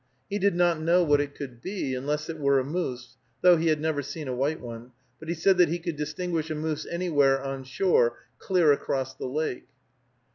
He 0.31 0.39
did 0.39 0.55
not 0.55 0.79
know 0.81 1.03
what 1.03 1.21
it 1.21 1.35
could 1.35 1.61
be, 1.61 1.93
unless 1.93 2.27
it 2.27 2.39
were 2.39 2.57
a 2.57 2.63
moose, 2.63 3.17
though 3.43 3.57
he 3.57 3.67
had 3.67 3.79
never 3.79 4.01
seen 4.01 4.27
a 4.27 4.33
white 4.33 4.59
one; 4.59 4.93
but 5.19 5.27
he 5.29 5.35
said 5.35 5.59
that 5.59 5.69
he 5.69 5.77
could 5.77 5.95
distinguish 5.95 6.49
a 6.49 6.55
moose 6.55 6.87
"anywhere 6.89 7.39
on 7.39 7.63
shore, 7.65 8.17
clear 8.39 8.71
across 8.71 9.13
the 9.13 9.27
lake." 9.27 9.67